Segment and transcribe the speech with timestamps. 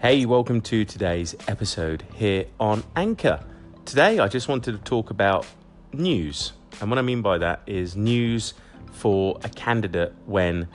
[0.00, 3.44] Hey, welcome to today's episode here on Anchor.
[3.84, 5.44] Today, I just wanted to talk about
[5.92, 6.52] news.
[6.80, 8.54] And what I mean by that is news
[8.92, 10.68] for a candidate when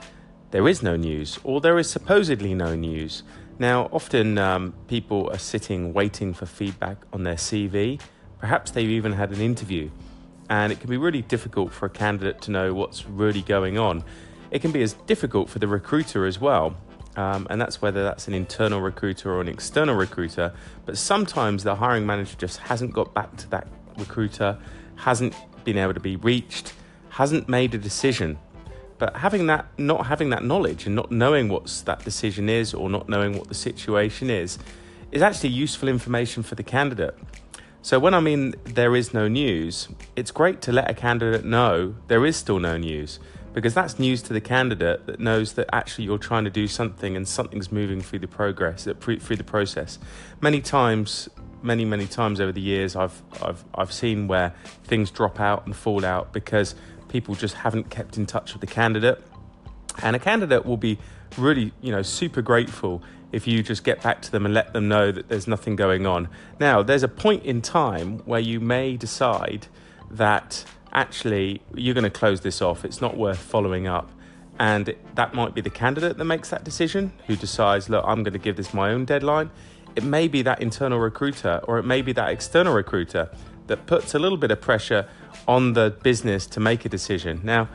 [0.50, 3.22] there is no news or there is supposedly no news.
[3.58, 8.02] Now, often um, people are sitting waiting for feedback on their CV.
[8.40, 9.88] Perhaps they've even had an interview.
[10.50, 14.04] And it can be really difficult for a candidate to know what's really going on.
[14.50, 16.76] It can be as difficult for the recruiter as well
[17.16, 20.52] um, and that's whether that's an internal recruiter or an external recruiter.
[20.84, 23.66] But sometimes the hiring manager just hasn't got back to that
[23.98, 24.58] recruiter,
[24.96, 26.74] hasn't been able to be reached,
[27.10, 28.38] hasn't made a decision.
[28.98, 32.88] But having that, not having that knowledge and not knowing what that decision is or
[32.88, 34.58] not knowing what the situation is,
[35.12, 37.16] is actually useful information for the candidate.
[37.82, 41.94] So when I mean there is no news, it's great to let a candidate know
[42.08, 43.20] there is still no news
[43.54, 47.16] because that's news to the candidate that knows that actually you're trying to do something
[47.16, 49.98] and something's moving through the progress through the process.
[50.40, 51.28] Many times,
[51.62, 55.74] many many times over the years, I've I've I've seen where things drop out and
[55.74, 56.74] fall out because
[57.08, 59.22] people just haven't kept in touch with the candidate,
[60.02, 60.98] and a candidate will be
[61.38, 63.02] really you know super grateful
[63.32, 66.06] if you just get back to them and let them know that there's nothing going
[66.06, 66.28] on.
[66.60, 69.66] Now, there's a point in time where you may decide
[70.08, 72.84] that actually you're going to close this off.
[72.84, 74.10] It's not worth following up.
[74.58, 78.34] And that might be the candidate that makes that decision, who decides, look, I'm going
[78.34, 79.50] to give this my own deadline.
[79.96, 83.30] It may be that internal recruiter or it may be that external recruiter
[83.66, 85.08] that puts a little bit of pressure
[85.48, 87.40] on the business to make a decision.
[87.42, 87.68] Now,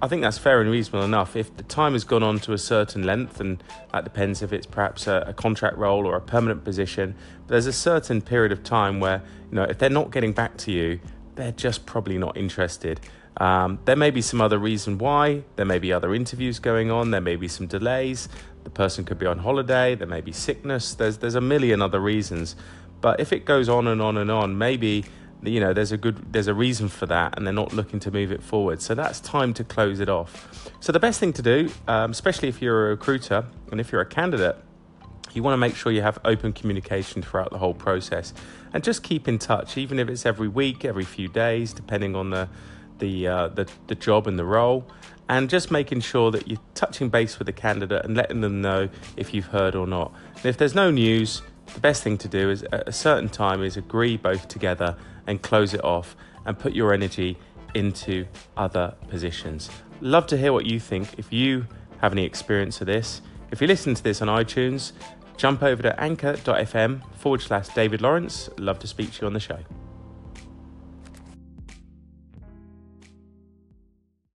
[0.00, 1.36] I think that's fair and reasonable enough.
[1.36, 4.66] If the time has gone on to a certain length, and that depends if it's
[4.66, 7.14] perhaps a, a, contract role or a permanent position,
[7.46, 10.56] but there's a certain period of time where, you know, if they're not getting back
[10.58, 11.00] to you,
[11.36, 13.00] they're just probably not interested.
[13.38, 15.42] Um, there may be some other reason why.
[15.56, 17.10] There may be other interviews going on.
[17.10, 18.28] There may be some delays.
[18.62, 19.94] The person could be on holiday.
[19.94, 20.94] There may be sickness.
[20.94, 22.56] There's there's a million other reasons.
[23.00, 25.04] But if it goes on and on and on, maybe
[25.42, 28.10] you know there's a good there's a reason for that, and they're not looking to
[28.10, 28.80] move it forward.
[28.80, 30.70] So that's time to close it off.
[30.80, 34.00] So the best thing to do, um, especially if you're a recruiter and if you're
[34.00, 34.56] a candidate,
[35.36, 38.32] you want to make sure you have open communication throughout the whole process
[38.72, 42.30] and just keep in touch, even if it's every week, every few days, depending on
[42.30, 42.48] the
[42.98, 44.86] the uh, the, the job and the role,
[45.28, 48.88] and just making sure that you're touching base with the candidate and letting them know
[49.16, 50.12] if you've heard or not.
[50.36, 53.62] And if there's no news, the best thing to do is at a certain time
[53.62, 54.96] is agree both together
[55.26, 57.36] and close it off and put your energy
[57.74, 59.70] into other positions.
[60.00, 61.18] Love to hear what you think.
[61.18, 61.66] If you
[61.98, 64.92] have any experience of this, if you listen to this on iTunes,
[65.36, 68.48] jump over to anchor.fm forward slash David Lawrence.
[68.58, 69.58] Love to speak to you on the show.